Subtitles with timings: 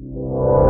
[0.00, 0.69] you.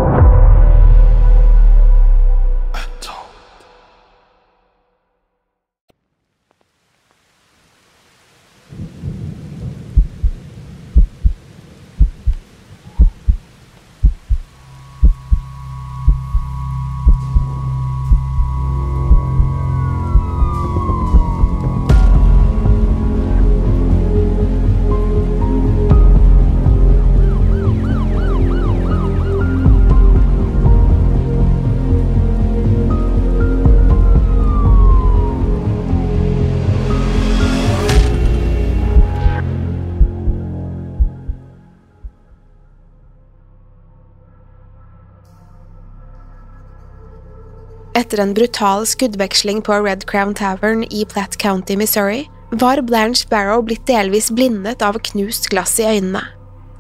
[48.10, 53.62] Etter en brutal skuddveksling på Red Crown Tavern i Platt County, Missouri, var Blanche Barrow
[53.62, 56.25] blitt delvis blindet av knust glass i øynene.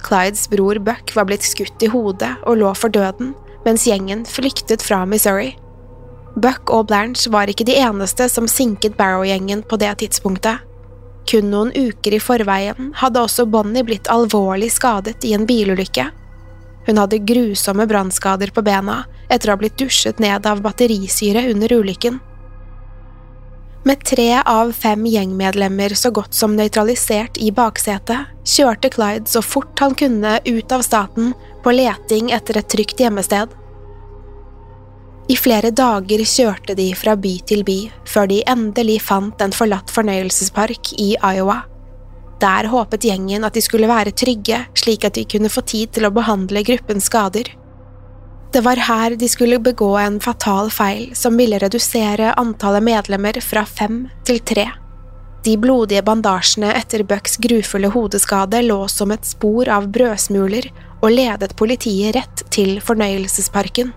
[0.02, 3.30] Clydes bror Buck var blitt skutt i hodet og lå for døden,
[3.62, 5.52] mens gjengen flyktet fra Missouri.
[6.34, 10.66] Buck og Blanche var ikke de eneste som sinket Barrow-gjengen på det tidspunktet.
[11.30, 16.10] Kun noen uker i forveien hadde også Bonnie blitt alvorlig skadet i en bilulykke.
[16.90, 21.72] Hun hadde grusomme brannskader på bena etter å ha blitt dusjet ned av batterisyre under
[21.80, 22.18] ulykken.
[23.88, 29.80] Med tre av fem gjengmedlemmer så godt som nøytralisert i baksetet, kjørte Clyde så fort
[29.80, 31.32] han kunne ut av staten
[31.64, 33.54] på leting etter et trygt gjemmested.
[35.30, 39.92] I flere dager kjørte de fra by til by, før de endelig fant en forlatt
[39.94, 41.62] fornøyelsespark i Iowa.
[42.40, 46.08] Der håpet gjengen at de skulle være trygge, slik at de kunne få tid til
[46.08, 47.48] å behandle gruppens skader.
[48.50, 53.62] Det var her de skulle begå en fatal feil som ville redusere antallet medlemmer fra
[53.66, 54.66] fem til tre.
[55.46, 60.66] De blodige bandasjene etter Bucks grufulle hodeskade lå som et spor av brødsmuler
[61.00, 63.94] og ledet politiet rett til fornøyelsesparken.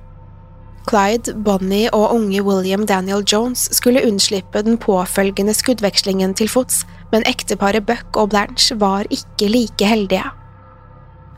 [0.87, 7.25] Clyde, Bonnie og unge William Daniel Jones skulle unnslippe den påfølgende skuddvekslingen til fots, men
[7.27, 10.27] ekteparet Buck og Blanche var ikke like heldige.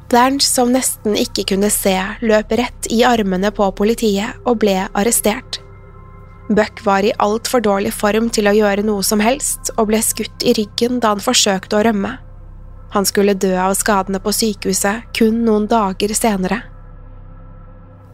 [0.10, 5.62] Blanche, som nesten ikke kunne se, løp rett i armene på politiet og ble arrestert.
[6.50, 10.46] Buck var i altfor dårlig form til å gjøre noe som helst, og ble skutt
[10.46, 12.14] i ryggen da han forsøkte å rømme.
[12.94, 16.62] Han skulle dø av skadene på sykehuset kun noen dager senere.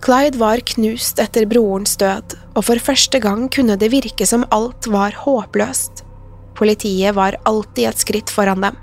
[0.02, 4.88] Clyde var knust etter brorens død, og for første gang kunne det virke som alt
[4.90, 6.06] var håpløst.
[6.58, 8.80] Politiet var alltid et skritt foran dem.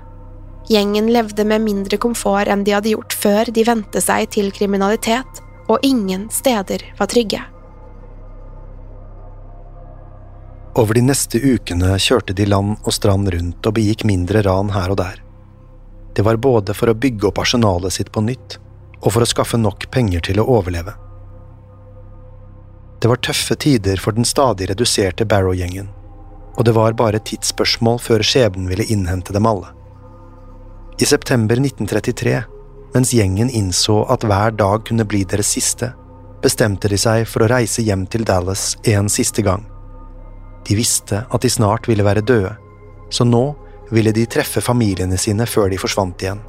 [0.69, 5.41] Gjengen levde med mindre komfort enn de hadde gjort før de vendte seg til kriminalitet,
[5.69, 7.41] og ingen steder var trygge.
[10.77, 14.93] Over de neste ukene kjørte de land og strand rundt og begikk mindre ran her
[14.93, 15.17] og der.
[16.13, 18.59] Det var både for å bygge opp arsenalet sitt på nytt,
[19.01, 20.93] og for å skaffe nok penger til å overleve.
[23.01, 25.89] Det var tøffe tider for den stadig reduserte Barrow-gjengen,
[26.57, 29.73] og det var bare et tidsspørsmål før skjebnen ville innhente dem alle.
[31.01, 32.41] I september 1933,
[32.93, 35.93] mens gjengen innså at hver dag kunne bli deres siste,
[36.43, 39.63] bestemte de seg for å reise hjem til Dallas en siste gang.
[40.67, 42.51] De visste at de snart ville være døde,
[43.15, 43.43] så nå
[43.95, 46.43] ville de treffe familiene sine før de forsvant igjen.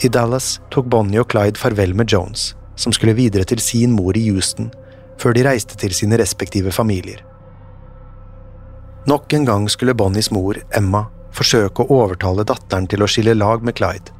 [0.00, 4.16] I Dallas tok Bonnie og Clyde farvel med Jones, som skulle videre til sin mor
[4.16, 4.72] i Houston,
[5.20, 7.20] før de reiste til sine respektive familier.
[9.04, 13.64] Nok en gang skulle Bonnies mor, Emma, forsøke å overtale datteren til å skille lag
[13.64, 14.12] med Clyde.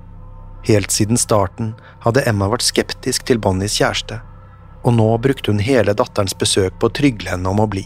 [0.67, 1.73] Helt siden starten
[2.05, 4.20] hadde Emma vært skeptisk til Bonnies kjæreste,
[4.82, 7.85] og nå brukte hun hele datterens besøk på å trygle henne om å bli.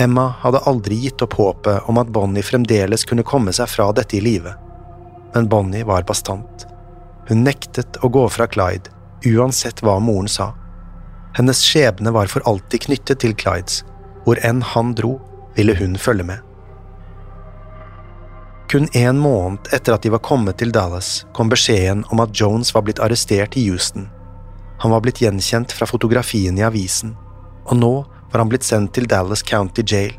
[0.00, 4.16] Emma hadde aldri gitt opp håpet om at Bonnie fremdeles kunne komme seg fra dette
[4.16, 4.54] i live,
[5.34, 6.66] men Bonnie var bastant.
[7.28, 8.90] Hun nektet å gå fra Clyde,
[9.26, 10.52] uansett hva moren sa.
[11.36, 13.82] Hennes skjebne var for alltid knyttet til Clydes,
[14.24, 15.18] hvor enn han dro,
[15.56, 16.51] ville hun følge med.
[18.72, 22.70] Kun en måned etter at de var kommet til Dallas, kom beskjeden om at Jones
[22.72, 24.06] var blitt arrestert i Houston.
[24.80, 27.12] Han var blitt gjenkjent fra fotografiene i avisen,
[27.68, 27.92] og nå
[28.32, 30.16] var han blitt sendt til Dallas County Jail.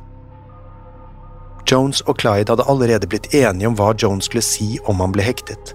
[1.65, 5.25] Jones og Clyde hadde allerede blitt enige om hva Jones skulle si om han ble
[5.25, 5.73] hektet.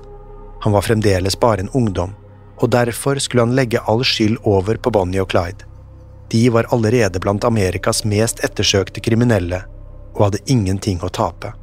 [0.63, 2.15] Han var fremdeles bare en ungdom,
[2.63, 5.67] og derfor skulle han legge all skyld over på Bonnie og Clyde.
[6.31, 9.65] De var allerede blant Amerikas mest ettersøkte kriminelle
[10.15, 11.59] og hadde ingenting å tape.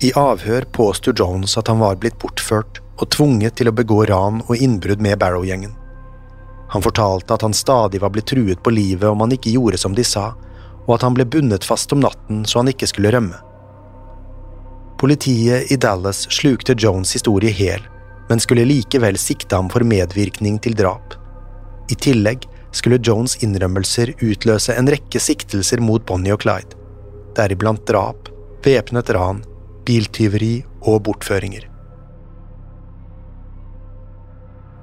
[0.00, 4.42] I avhør påsto Jones at han var blitt bortført og tvunget til å begå ran
[4.46, 5.72] og innbrudd med Barrow-gjengen.
[6.70, 9.96] Han fortalte at han stadig var blitt truet på livet om han ikke gjorde som
[9.96, 10.32] de sa,
[10.86, 13.40] og at han ble bundet fast om natten så han ikke skulle rømme.
[14.98, 17.82] Politiet i Dallas slukte Jones' historie hel,
[18.28, 21.14] men skulle likevel sikte ham for medvirkning til drap.
[21.90, 26.78] I tillegg skulle Jones' innrømmelser utløse en rekke siktelser mot Bonnie og Clyde,
[27.38, 28.28] deriblant drap,
[28.62, 29.40] væpnet ran,
[29.88, 30.54] biltyveri
[30.84, 31.66] og bortføringer.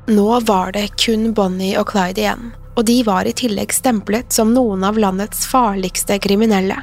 [0.07, 4.51] Nå var det kun Bonnie og Clyde igjen, og de var i tillegg stemplet som
[4.53, 6.77] noen av landets farligste kriminelle.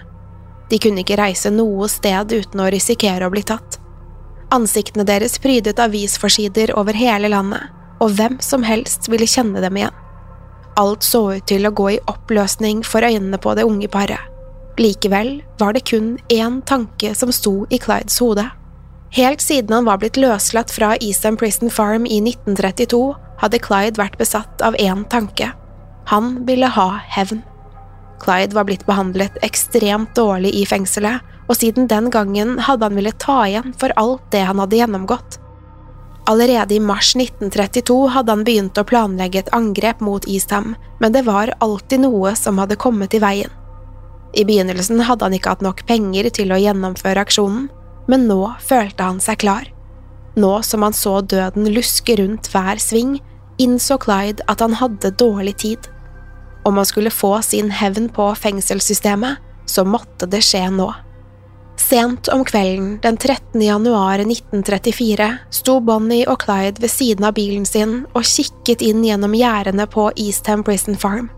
[0.71, 3.79] De kunne ikke reise noe sted uten å risikere å bli tatt.
[4.53, 7.71] Ansiktene deres prydet avisforsider over hele landet,
[8.03, 10.03] og hvem som helst ville kjenne dem igjen.
[10.81, 14.31] Alt så ut til å gå i oppløsning for øynene på det unge paret.
[14.81, 18.47] Likevel var det kun én tanke som sto i Clydes hode.
[19.13, 23.03] Helt siden han var blitt løslatt fra Eastern Prison Farm i 1932,
[23.43, 25.51] hadde Clyde vært besatt av én tanke.
[26.09, 27.43] Han ville ha hevn.
[28.23, 33.19] Clyde var blitt behandlet ekstremt dårlig i fengselet, og siden den gangen hadde han villet
[33.21, 35.39] ta igjen for alt det han hadde gjennomgått.
[36.31, 41.27] Allerede i mars 1932 hadde han begynt å planlegge et angrep mot Eastham, men det
[41.27, 43.51] var alltid noe som hadde kommet i veien.
[44.32, 47.69] I begynnelsen hadde han ikke hatt nok penger til å gjennomføre aksjonen,
[48.08, 49.69] men nå følte han seg klar.
[50.34, 53.19] Nå som han så døden luske rundt hver sving,
[53.61, 55.88] innså Clyde at han hadde dårlig tid.
[56.64, 60.88] Om han skulle få sin hevn på fengselssystemet, så måtte det skje nå.
[61.81, 63.61] Sent om kvelden den 13.
[63.62, 69.34] januar 1934 sto Bonnie og Clyde ved siden av bilen sin og kikket inn gjennom
[69.37, 71.31] gjerdene på Eastham Prison Farm.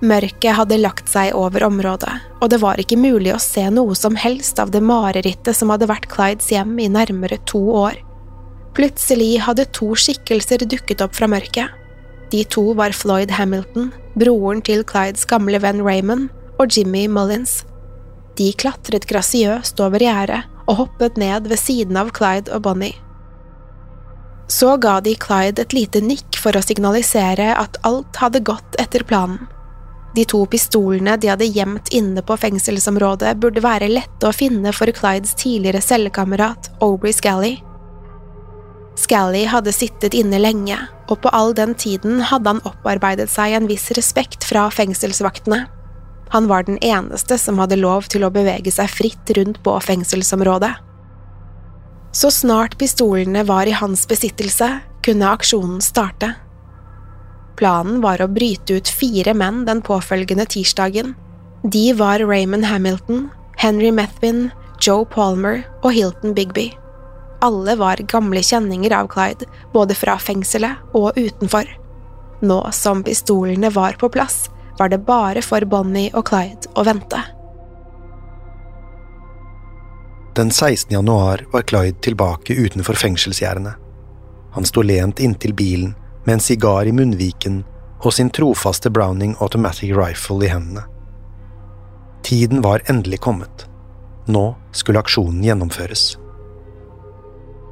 [0.00, 4.14] Mørket hadde lagt seg over området, og det var ikke mulig å se noe som
[4.16, 7.98] helst av det marerittet som hadde vært Clydes hjem i nærmere to år.
[8.76, 11.68] Plutselig hadde to skikkelser dukket opp fra mørket.
[12.32, 17.60] De to var Floyd Hamilton, broren til Clydes gamle venn Raymond, og Jimmy Mullins.
[18.40, 22.96] De klatret grasiøst over gjerdet og hoppet ned ved siden av Clyde og Bonnie.
[24.50, 29.04] Så ga de Clyde et lite nikk for å signalisere at alt hadde gått etter
[29.06, 29.44] planen.
[30.14, 34.90] De to pistolene de hadde gjemt inne på fengselsområdet, burde være lette å finne for
[34.94, 37.58] Clydes tidligere cellekamerat Aubrey Scally.
[38.98, 40.76] Scally hadde sittet inne lenge,
[41.08, 45.64] og på all den tiden hadde han opparbeidet seg en viss respekt fra fengselsvaktene.
[46.34, 50.74] Han var den eneste som hadde lov til å bevege seg fritt rundt på fengselsområdet.
[52.12, 54.68] Så snart pistolene var i hans besittelse,
[55.06, 56.34] kunne aksjonen starte.
[57.60, 61.12] Planen var å bryte ut fire menn den påfølgende tirsdagen.
[61.60, 63.26] De var Raymond Hamilton,
[63.60, 64.46] Henry Methvin,
[64.80, 66.70] Joe Palmer og Hilton Bigby.
[67.44, 71.68] Alle var gamle kjenninger av Clyde, både fra fengselet og utenfor.
[72.40, 74.46] Nå som pistolene var på plass,
[74.80, 77.20] var det bare for Bonnie og Clyde å vente.
[80.32, 80.94] Den 16.
[80.96, 83.76] januar var Clyde tilbake utenfor fengselsgjerdene.
[84.56, 85.92] Han sto lent inntil bilen
[86.24, 87.62] med en sigar i munnviken
[88.00, 90.86] og sin trofaste Browning Automatic Rifle i hendene.
[92.22, 93.66] Tiden var endelig kommet.
[94.26, 96.16] Nå skulle aksjonen gjennomføres.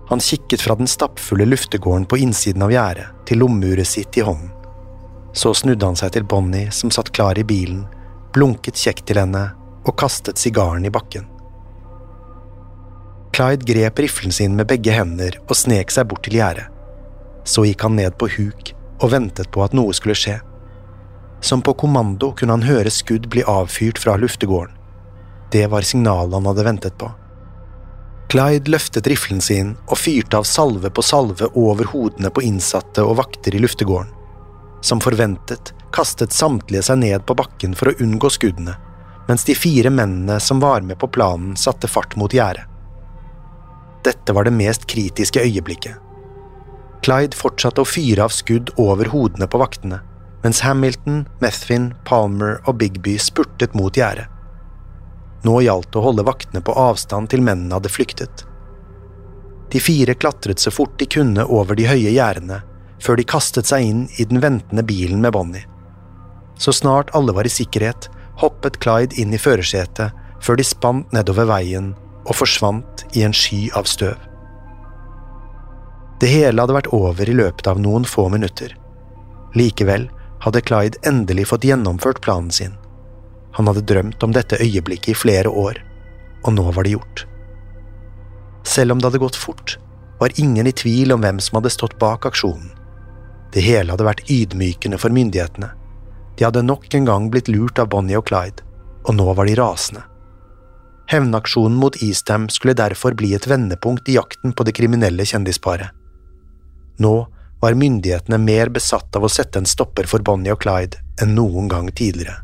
[0.09, 4.55] Han kikket fra den stappfulle luftegården på innsiden av gjerdet til lommeuret sitt i hånden.
[5.37, 7.85] Så snudde han seg til Bonnie som satt klar i bilen,
[8.33, 9.51] blunket kjekt til henne
[9.85, 11.29] og kastet sigaren i bakken.
[13.37, 16.67] Clyde grep riflen sin med begge hender og snek seg bort til gjerdet.
[17.49, 20.37] Så gikk han ned på huk og ventet på at noe skulle skje.
[21.41, 24.75] Som på kommando kunne han høre skudd bli avfyrt fra luftegården.
[25.53, 27.09] Det var signalet han hadde ventet på.
[28.29, 33.17] Clyde løftet riflen sin og fyrte av salve på salve over hodene på innsatte og
[33.23, 34.11] vakter i luftegården.
[34.85, 38.77] Som forventet kastet samtlige seg ned på bakken for å unngå skuddene,
[39.31, 42.69] mens de fire mennene som var med på planen, satte fart mot gjerdet.
[44.05, 45.97] Dette var det mest kritiske øyeblikket.
[47.05, 50.01] Clyde fortsatte å fyre av skudd over hodene på vaktene,
[50.43, 54.29] mens Hamilton, Methvin, Palmer og Bigby spurtet mot gjerdet.
[55.47, 58.45] Nå gjaldt det å holde vaktene på avstand til mennene hadde flyktet.
[59.71, 62.63] De fire klatret så fort de kunne over de høye gjerdene,
[62.99, 65.67] før de kastet seg inn i den ventende bilen med Bonnie.
[66.59, 68.09] Så snart alle var i sikkerhet,
[68.43, 71.93] hoppet Clyde inn i førersetet før de spant nedover veien
[72.27, 74.28] og forsvant i en sky av støv.
[76.21, 78.75] Det hele hadde vært over i løpet av noen få minutter.
[79.55, 80.09] Likevel
[80.43, 82.75] hadde Clyde endelig fått gjennomført planen sin.
[83.55, 85.79] Han hadde drømt om dette øyeblikket i flere år,
[86.45, 87.25] og nå var det gjort.
[88.67, 89.79] Selv om det hadde gått fort,
[90.19, 92.71] var ingen i tvil om hvem som hadde stått bak aksjonen.
[93.55, 95.71] Det hele hadde vært ydmykende for myndighetene.
[96.37, 98.67] De hadde nok en gang blitt lurt av Bonnie og Clyde,
[99.07, 100.05] og nå var de rasende.
[101.09, 105.95] Hevnaksjonen mot Eastham skulle derfor bli et vendepunkt i jakten på det kriminelle kjendisparet.
[106.99, 107.15] Nå
[107.61, 111.71] var myndighetene mer besatt av å sette en stopper for Bonnie og Clyde enn noen
[111.71, 112.37] gang tidligere.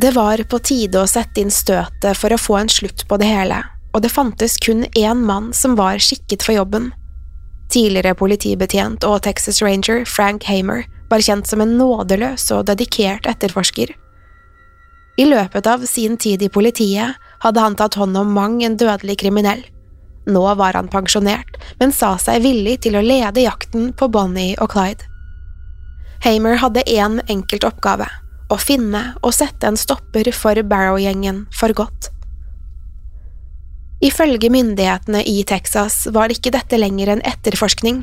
[0.00, 3.28] Det var på tide å sette inn støtet for å få en slutt på det
[3.30, 3.60] hele,
[3.94, 6.90] og det fantes kun én mann som var skikket for jobben.
[7.70, 13.94] Tidligere politibetjent og Texas Ranger Frank Hamer var kjent som en nådeløs og dedikert etterforsker.
[15.14, 19.20] I løpet av sin tid i politiet hadde han tatt hånd om mang en dødelig
[19.22, 19.62] kriminell.
[20.26, 24.72] Nå var han pensjonert, men sa seg villig til å lede jakten på Bonnie og
[24.72, 25.04] Clyde.
[26.24, 28.08] Hamer hadde én enkelt oppgave–
[28.52, 32.10] å finne og sette en stopper for Barrow-gjengen for godt.
[34.04, 38.02] Ifølge myndighetene i Texas var ikke dette lenger en etterforskning.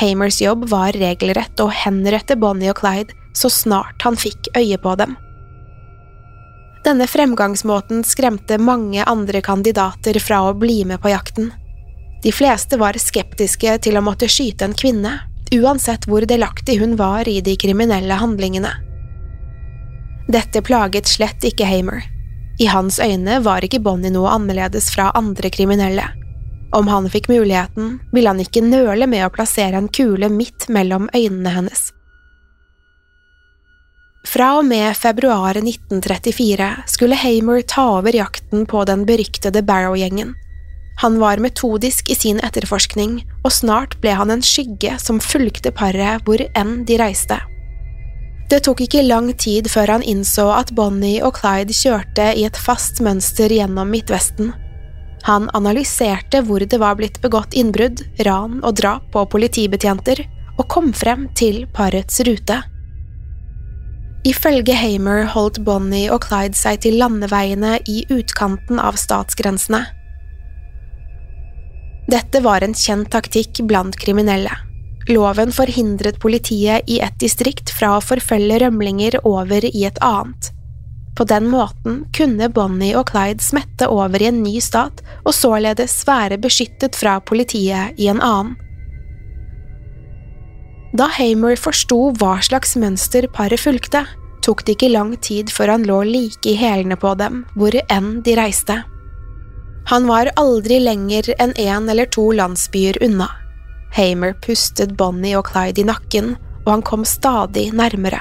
[0.00, 4.94] Hamers jobb var regelrett å henrette Bonnie og Clyde så snart han fikk øye på
[5.00, 5.16] dem.
[6.88, 11.50] Denne fremgangsmåten skremte mange andre kandidater fra å bli med på jakten.
[12.22, 15.10] De fleste var skeptiske til å måtte skyte en kvinne,
[15.52, 18.70] uansett hvor delaktig hun var i de kriminelle handlingene.
[20.32, 22.08] Dette plaget slett ikke Hamer.
[22.56, 26.08] I hans øyne var ikke Bonnie noe annerledes fra andre kriminelle.
[26.72, 31.12] Om han fikk muligheten, ville han ikke nøle med å plassere en kule midt mellom
[31.12, 31.90] øynene hennes.
[34.26, 40.34] Fra og med februar 1934 skulle Hamer ta over jakten på den beryktede Barrow-gjengen.
[41.00, 46.24] Han var metodisk i sin etterforskning, og snart ble han en skygge som fulgte paret
[46.26, 47.38] hvor enn de reiste.
[48.50, 52.56] Det tok ikke lang tid før han innså at Bonnie og Clyde kjørte i et
[52.58, 54.50] fast mønster gjennom Midtvesten.
[55.28, 60.24] Han analyserte hvor det var blitt begått innbrudd, ran og drap på politibetjenter,
[60.58, 62.58] og kom frem til parets rute.
[64.26, 69.84] Ifølge Hamer holdt Bonnie og Clyde seg til landeveiene i utkanten av statsgrensene.
[72.08, 74.54] Dette var en kjent taktikk blant kriminelle.
[75.08, 80.50] Loven forhindret politiet i et distrikt fra å forfølge rømlinger over i et annet.
[81.18, 85.96] På den måten kunne Bonnie og Clyde smette over i en ny stat og således
[86.06, 88.56] være beskyttet fra politiet i en annen.
[90.98, 94.02] Da Hamer forsto hva slags mønster paret fulgte,
[94.42, 98.16] tok det ikke lang tid før han lå like i hælene på dem hvor enn
[98.26, 98.80] de reiste.
[99.88, 103.28] Han var aldri lenger enn én eller to landsbyer unna.
[103.94, 106.34] Hamer pustet Bonnie og Clyde i nakken,
[106.66, 108.20] og han kom stadig nærmere.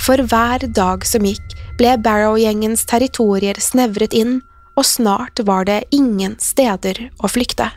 [0.00, 4.38] For hver dag som gikk, ble Barrow-gjengens territorier snevret inn,
[4.76, 7.68] og snart var det ingen steder å flykte.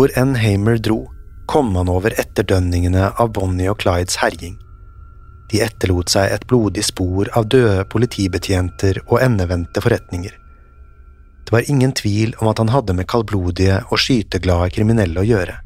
[0.00, 1.10] Hvor enn Hamer dro,
[1.44, 4.54] kom han over etterdønningene av Bonnie og Clydes herjing.
[5.52, 10.32] De etterlot seg et blodig spor av døde politibetjenter og endevendte forretninger.
[11.44, 15.58] Det var ingen tvil om at han hadde med kaldblodige og skyteglade kriminelle å gjøre.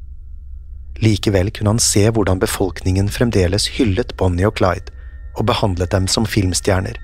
[0.98, 4.90] Likevel kunne han se hvordan befolkningen fremdeles hyllet Bonnie og Clyde
[5.36, 6.98] og behandlet dem som filmstjerner.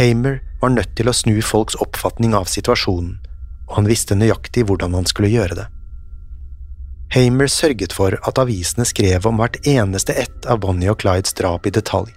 [0.00, 3.18] Hamer var nødt til å snu folks oppfatning av situasjonen,
[3.68, 5.68] og han visste nøyaktig hvordan han skulle gjøre det.
[7.12, 11.66] Hamer sørget for at avisene skrev om hvert eneste ett av Bonnie og Clydes drap
[11.68, 12.08] i detalj.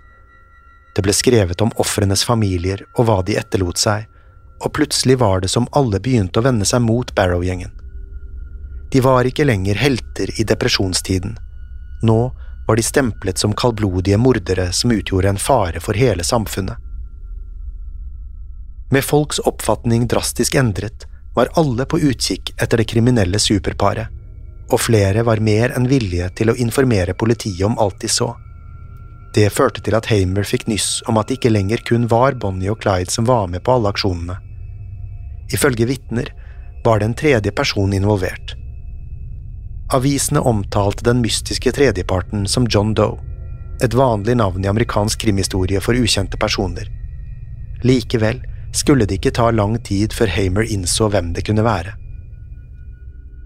[0.95, 4.05] Det ble skrevet om ofrenes familier og hva de etterlot seg,
[4.63, 7.73] og plutselig var det som alle begynte å vende seg mot Barrow-gjengen.
[8.91, 11.35] De var ikke lenger helter i depresjonstiden.
[12.07, 12.19] Nå
[12.65, 16.79] var de stemplet som kaldblodige mordere som utgjorde en fare for hele samfunnet.
[18.95, 21.03] Med folks oppfatning drastisk endret,
[21.35, 24.07] var alle på utkikk etter det kriminelle superparet,
[24.71, 28.31] og flere var mer enn villige til å informere politiet om alt de så.
[29.35, 32.71] Det førte til at Hamer fikk nyss om at det ikke lenger kun var Bonnie
[32.71, 34.37] og Clyde som var med på alle aksjonene.
[35.53, 36.31] Ifølge vitner
[36.85, 38.55] var det en tredje person involvert.
[39.93, 43.19] Avisene omtalte den mystiske tredjeparten som John Doe,
[43.83, 46.87] et vanlig navn i amerikansk krimhistorie for ukjente personer.
[47.83, 48.39] Likevel
[48.73, 51.93] skulle det ikke ta lang tid før Hamer innså hvem det kunne være.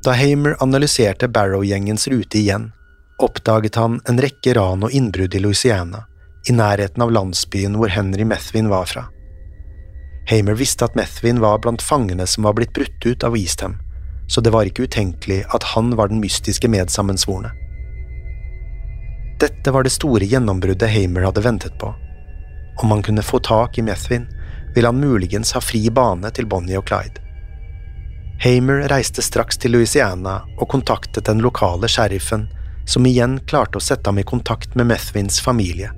[0.03, 2.71] Da Hamer analyserte Barrow-gjengens rute igjen,
[3.19, 6.05] oppdaget han en rekke ran og innbrudd i Louisiana,
[6.47, 9.09] i nærheten av landsbyen hvor Henry Methvin var fra.
[10.31, 13.75] Hamer visste at Methvin var blant fangene som var blitt brutt ut av Eastham,
[14.31, 17.51] så det var ikke utenkelig at han var den mystiske medsammensvorne.
[19.39, 21.91] Dette var det store gjennombruddet Hamer hadde ventet på.
[22.79, 24.29] Om han kunne få tak i Methvin,
[24.75, 27.28] ville han muligens ha fri bane til Bonnie og Clyde.
[28.39, 32.46] Hamer reiste straks til Louisiana og kontaktet den lokale sheriffen
[32.88, 35.91] som igjen klarte å sette ham i kontakt med Methvins familie.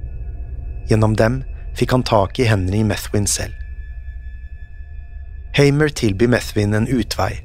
[0.89, 1.43] Gjennom dem
[1.77, 3.53] fikk han tak i Henry Methvin selv.
[5.53, 7.43] Hamer tilbyr Methvin en utvei.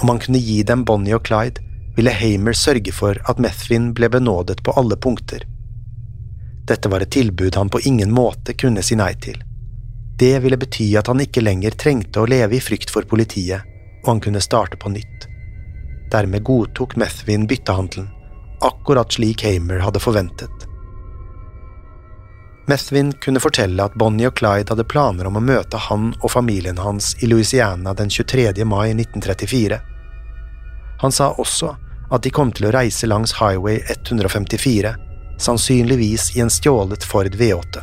[0.00, 1.60] Om han kunne gi dem Bonnie og Clyde,
[1.96, 5.44] ville Hamer sørge for at Methvin ble benådet på alle punkter.
[6.64, 9.36] Dette var et tilbud han på ingen måte kunne si nei til.
[10.16, 13.66] Det ville bety at han ikke lenger trengte å leve i frykt for politiet,
[14.02, 15.28] og han kunne starte på nytt.
[16.12, 18.10] Dermed godtok Methvin byttehandelen
[18.62, 20.50] akkurat slik Hamer hadde forventet.
[22.66, 26.78] Methvin kunne fortelle at Bonnie og Clyde hadde planer om å møte han og familien
[26.78, 28.64] hans i Louisiana den 23.
[28.64, 29.80] mai 1934.
[31.02, 31.74] Han sa også
[32.12, 34.94] at de kom til å reise langs Highway 154,
[35.42, 37.82] sannsynligvis i en stjålet Ford V8.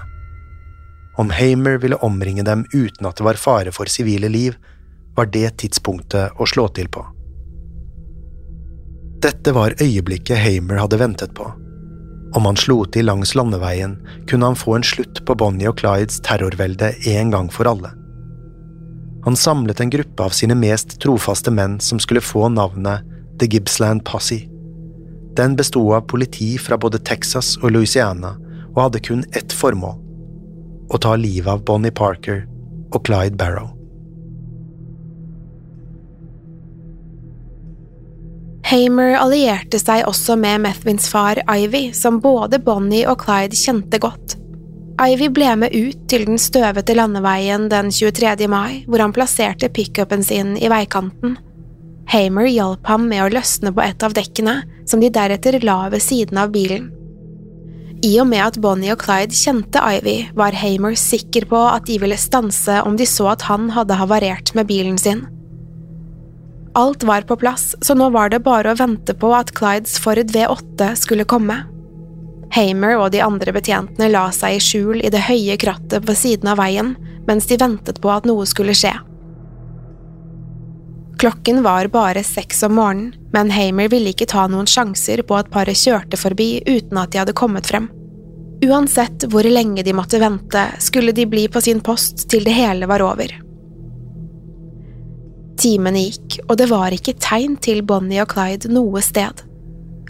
[1.19, 4.55] Om Hamer ville omringe dem uten at det var fare for sivile liv,
[5.15, 7.05] var det tidspunktet å slå til på.
[9.19, 11.49] Dette var øyeblikket Hamer hadde ventet på.
[12.37, 13.97] Om han slo til langs landeveien,
[14.29, 17.91] kunne han få en slutt på Bonnie og Clydes terrorvelde en gang for alle.
[19.25, 23.03] Han samlet en gruppe av sine mest trofaste menn som skulle få navnet
[23.41, 24.45] The Gibbsland Posse.
[25.35, 28.37] Den besto av politi fra både Texas og Louisiana
[28.75, 29.97] og hadde kun ett formål–
[30.89, 32.45] å ta livet av Bonnie Parker
[32.89, 33.78] og Clyde Barrow.
[38.69, 44.35] Hamer allierte seg også med Methvins far Ivy, som både Bonnie og Clyde kjente godt.
[45.01, 48.45] Ivy ble med ut til den støvete landeveien den 23.
[48.51, 51.33] mai, hvor han plasserte pickupen sin i veikanten.
[52.13, 56.05] Hamer hjalp ham med å løsne på et av dekkene, som de deretter la ved
[56.05, 56.91] siden av bilen.
[58.05, 61.97] I og med at Bonnie og Clyde kjente Ivy, var Hamer sikker på at de
[62.05, 65.25] ville stanse om de så at han hadde havarert med bilen sin.
[66.79, 70.31] Alt var på plass, så nå var det bare å vente på at Clydes Ford
[70.31, 71.57] V8 skulle komme.
[72.55, 76.47] Hamer og de andre betjentene la seg i skjul i det høye krattet ved siden
[76.47, 76.93] av veien
[77.27, 78.93] mens de ventet på at noe skulle skje.
[81.19, 85.51] Klokken var bare seks om morgenen, men Hamer ville ikke ta noen sjanser på at
[85.51, 87.91] paret kjørte forbi uten at de hadde kommet frem.
[88.63, 92.87] Uansett hvor lenge de måtte vente, skulle de bli på sin post til det hele
[92.87, 93.35] var over.
[95.59, 99.43] Timene gikk, og det var ikke tegn til Bonnie og Clyde noe sted.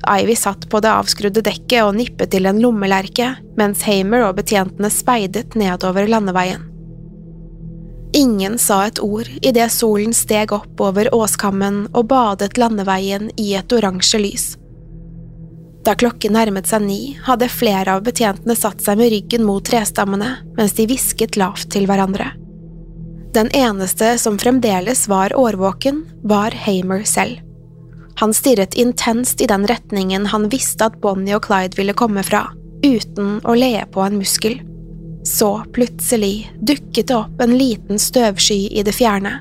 [0.06, 4.92] Ivy satt på det avskrudde dekket og nippet til en lommelerke, mens Hamer og betjentene
[4.94, 6.70] speidet nedover landeveien.
[8.16, 13.76] Ingen sa et ord idet solen steg opp over åskammen og badet landeveien i et
[13.76, 14.48] oransje lys.
[15.86, 20.36] Da klokken nærmet seg ni, hadde flere av betjentene satt seg med ryggen mot trestammene
[20.58, 22.32] mens de hvisket lavt til hverandre.
[23.34, 27.42] Den eneste som fremdeles var årvåken, var Hamer selv.
[28.16, 32.48] Han stirret intenst i den retningen han visste at Bonnie og Clyde ville komme fra,
[32.82, 34.58] uten å le på en muskel.
[35.24, 39.38] Så, plutselig, dukket det opp en liten støvsky i det fjerne.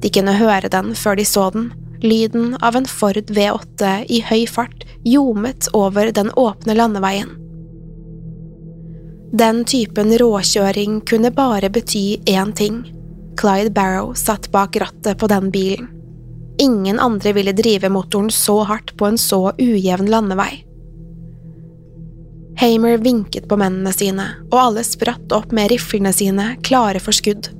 [0.00, 1.72] De kunne høre den før de så den,
[2.06, 7.32] lyden av en Ford V8 i høy fart ljomet over den åpne landeveien.
[9.36, 12.84] Den typen råkjøring kunne bare bety én ting
[13.36, 15.88] Clyde Barrow satt bak rattet på den bilen.
[16.58, 20.64] Ingen andre ville drive motoren så hardt på en så ujevn landevei.
[22.56, 27.50] Hamer vinket på mennene sine, og alle spratt opp med riflene sine, klare for skudd.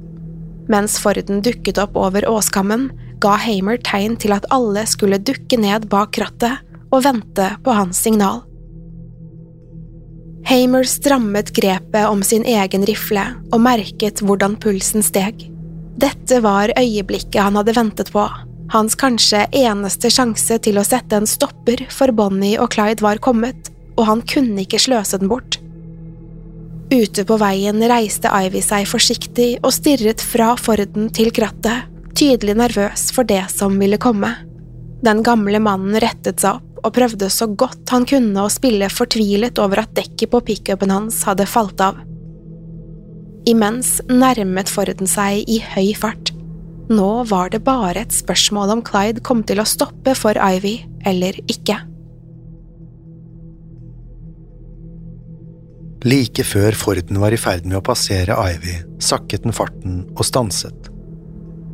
[0.73, 2.89] Mens Forden dukket opp over åskammen,
[3.21, 8.01] ga Hamer tegn til at alle skulle dukke ned bak rattet og vente på hans
[8.01, 8.41] signal.
[10.47, 15.45] Hamer strammet grepet om sin egen rifle og merket hvordan pulsen steg.
[15.97, 18.25] Dette var øyeblikket han hadde ventet på,
[18.73, 23.71] hans kanskje eneste sjanse til å sette en stopper for Bonnie og Clyde var kommet,
[23.97, 25.61] og han kunne ikke sløse den bort.
[26.93, 33.09] Ute på veien reiste Ivy seg forsiktig og stirret fra Forden til krattet, tydelig nervøs
[33.17, 34.31] for det som ville komme.
[35.05, 39.59] Den gamle mannen rettet seg opp og prøvde så godt han kunne å spille fortvilet
[39.59, 41.99] over at dekket på pickupen hans hadde falt av.
[43.47, 46.33] Imens nærmet Forden seg i høy fart.
[46.91, 51.39] Nå var det bare et spørsmål om Clyde kom til å stoppe for Ivy eller
[51.47, 51.77] ikke.
[56.07, 60.91] Like før Forden var i ferd med å passere Ivy, sakket den farten og stanset.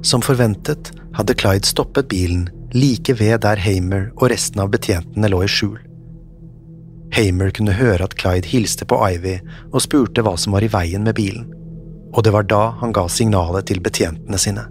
[0.05, 5.41] Som forventet hadde Clyde stoppet bilen like ved der Hamer og resten av betjentene lå
[5.45, 5.81] i skjul.
[7.17, 9.39] Hamer kunne høre at Clyde hilste på Ivy
[9.71, 11.49] og spurte hva som var i veien med bilen,
[12.13, 14.67] og det var da han ga signalet til betjentene sine.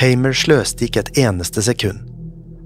[0.00, 2.00] Hamer sløste ikke et eneste sekund.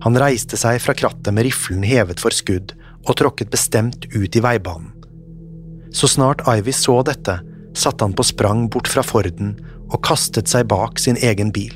[0.05, 2.75] Han reiste seg fra krattet med riflen hevet for skudd
[3.07, 4.93] og tråkket bestemt ut i veibanen.
[5.93, 7.39] Så snart Ivy så dette,
[7.77, 9.55] satte han på sprang bort fra Forden
[9.87, 11.75] og kastet seg bak sin egen bil.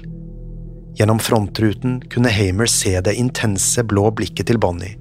[0.99, 4.97] Gjennom frontruten kunne Hamer se det intense blå blikket til Bonnie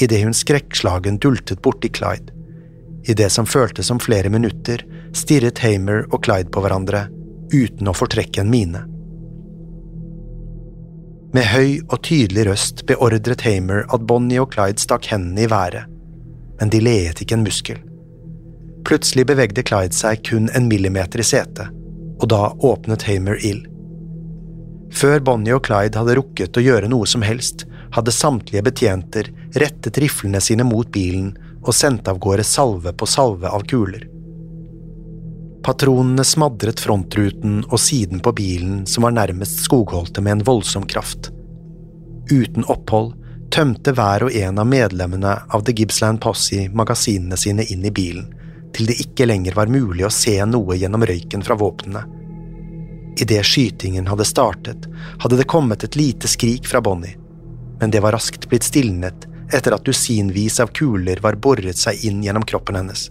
[0.00, 2.32] idet hun skrekkslagen dultet borti Clyde.
[3.06, 4.82] I det som føltes som flere minutter,
[5.16, 7.06] stirret Hamer og Clyde på hverandre,
[7.54, 8.84] uten å fortrekke en mine.
[11.34, 15.90] Med høy og tydelig røst beordret Hamer at Bonnie og Clyde stakk hendene i været,
[16.60, 17.80] men de leet ikke en muskel.
[18.86, 21.72] Plutselig bevegde Clyde seg kun en millimeter i setet,
[22.20, 23.66] og da åpnet Hamer ild.
[24.94, 29.98] Før Bonnie og Clyde hadde rukket å gjøre noe som helst, hadde samtlige betjenter rettet
[30.02, 31.32] riflene sine mot bilen
[31.64, 34.06] og sendt av gårde salve på salve av kuler.
[35.64, 41.30] Patronene smadret frontruten og siden på bilen som var nærmest skogholdte med en voldsom kraft.
[42.28, 43.14] Uten opphold
[43.54, 48.28] tømte hver og en av medlemmene av The Gippsland Posse magasinene sine inn i bilen,
[48.76, 52.04] til det ikke lenger var mulig å se noe gjennom røyken fra våpnene.
[53.24, 54.88] Idet skytingen hadde startet,
[55.22, 57.16] hadde det kommet et lite skrik fra Bonnie,
[57.80, 62.20] men det var raskt blitt stilnet etter at dusinvis av kuler var boret seg inn
[62.24, 63.08] gjennom kroppen hennes.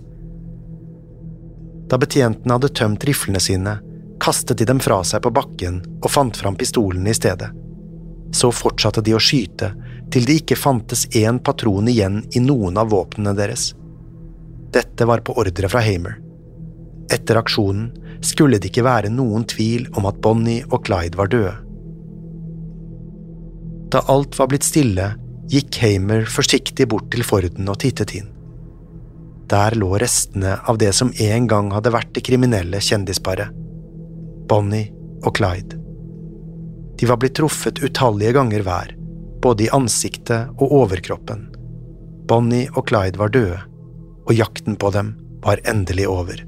[1.94, 3.76] Da betjentene hadde tømt riflene sine,
[4.18, 7.52] kastet de dem fra seg på bakken og fant fram pistolene i stedet.
[8.34, 9.70] Så fortsatte de å skyte
[10.10, 13.68] til det ikke fantes én patron igjen i noen av våpnene deres.
[14.74, 16.18] Dette var på ordre fra Hamer.
[17.14, 17.92] Etter aksjonen
[18.26, 21.54] skulle det ikke være noen tvil om at Bonnie og Clyde var døde.
[23.94, 25.12] Da alt var blitt stille,
[25.46, 28.33] gikk Hamer forsiktig bort til Forden og tittet inn.
[29.52, 33.52] Der lå restene av det som en gang hadde vært det kriminelle kjendisparet.
[34.50, 34.92] Bonnie
[35.24, 35.80] og Clyde.
[37.00, 38.94] De var blitt truffet utallige ganger hver,
[39.44, 41.50] både i ansiktet og overkroppen.
[42.30, 43.60] Bonnie og Clyde var døde,
[44.24, 46.40] og jakten på dem var endelig over.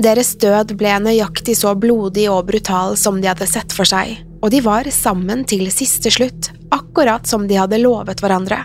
[0.00, 4.48] Deres død ble nøyaktig så blodig og brutal som de hadde sett for seg, og
[4.54, 8.62] de var sammen til siste slutt, akkurat som de hadde lovet hverandre.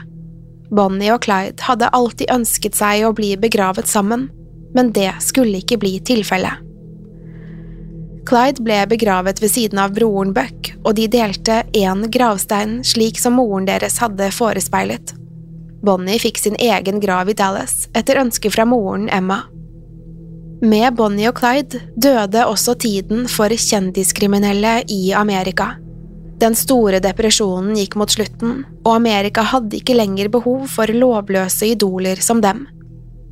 [0.71, 4.29] Bonnie og Clyde hadde alltid ønsket seg å bli begravet sammen,
[4.75, 6.61] men det skulle ikke bli tilfellet.
[8.25, 13.37] Clyde ble begravet ved siden av broren Buck, og de delte én gravstein slik som
[13.37, 15.13] moren deres hadde forespeilet.
[15.85, 19.43] Bonnie fikk sin egen grav i Dallas etter ønske fra moren Emma.
[20.65, 25.75] Med Bonnie og Clyde døde også tiden for kjendiskriminelle i Amerika.
[26.41, 32.19] Den store depresjonen gikk mot slutten, og Amerika hadde ikke lenger behov for lovløse idoler
[32.23, 32.65] som dem.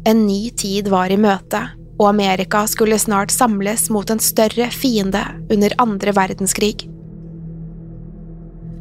[0.07, 1.61] En ny tid var i møte,
[1.99, 6.75] og Amerika skulle snart samles mot en større fiende under andre verdenskrig.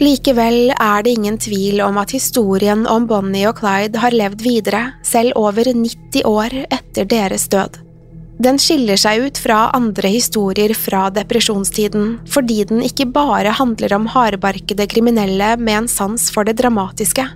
[0.03, 4.83] Likevel er det ingen tvil om at historien om Bonnie og Clyde har levd videre,
[5.07, 7.79] selv over 90 år etter deres død.
[8.43, 14.09] Den skiller seg ut fra andre historier fra depresjonstiden fordi den ikke bare handler om
[14.11, 17.27] hardbarkede kriminelle med en sans for det dramatiske.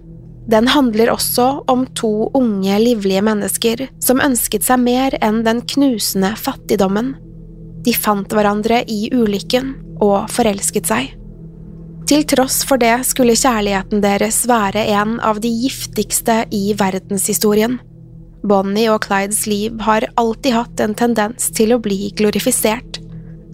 [0.50, 6.32] Den handler også om to unge, livlige mennesker som ønsket seg mer enn den knusende
[6.38, 7.14] fattigdommen.
[7.86, 11.12] De fant hverandre i ulykken og forelsket seg.
[12.06, 17.80] Til tross for det skulle kjærligheten deres være en av de giftigste i verdenshistorien.
[18.46, 23.00] Bonnie og Clydes liv har alltid hatt en tendens til å bli glorifisert.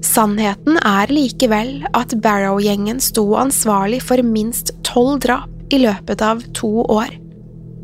[0.02, 6.83] Sannheten er likevel at Barrow-gjengen sto ansvarlig for minst tolv drap i løpet av to
[6.83, 7.14] år.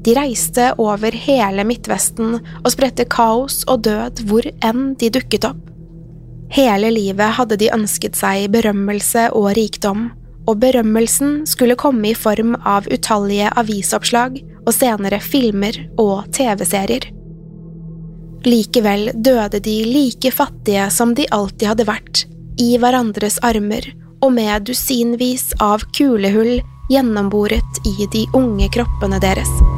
[0.04, 5.62] De reiste over hele Midtvesten og spredte kaos og død hvor enn de dukket opp.
[6.54, 10.08] Hele livet hadde de ønsket seg berømmelse og rikdom,
[10.48, 17.08] og berømmelsen skulle komme i form av utallige avisoppslag og senere filmer og TV-serier.
[18.46, 22.26] Likevel døde de like fattige som de alltid hadde vært,
[22.60, 23.88] i hverandres armer
[24.22, 26.58] og med dusinvis av kulehull
[26.90, 29.77] gjennomboret i de unge kroppene deres.